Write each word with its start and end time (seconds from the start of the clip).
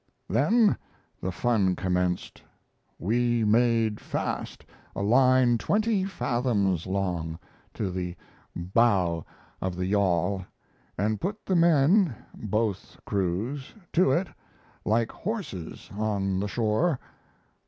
Then 0.27 0.75
the 1.21 1.31
fun 1.31 1.75
commenced. 1.75 2.41
We 2.97 3.43
made 3.43 3.99
fast 4.01 4.65
a 4.95 5.03
line 5.03 5.59
20 5.59 6.05
fathoms 6.05 6.87
long, 6.87 7.37
to 7.75 7.91
the 7.91 8.15
bow 8.55 9.23
of 9.61 9.75
the 9.75 9.85
yawl, 9.85 10.43
and 10.97 11.21
put 11.21 11.45
the 11.45 11.55
men 11.55 12.15
(both 12.33 12.99
crews) 13.05 13.75
to 13.93 14.09
it 14.11 14.27
like 14.85 15.11
horses 15.11 15.91
on 15.95 16.39
the 16.39 16.47
shore. 16.47 16.99